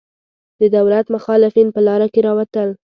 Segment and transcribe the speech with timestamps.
[0.59, 2.69] د دولت مخالفین په لاره کې راوتل.